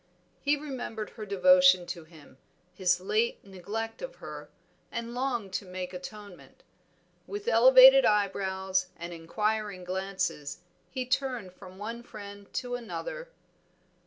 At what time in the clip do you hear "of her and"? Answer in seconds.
4.01-5.13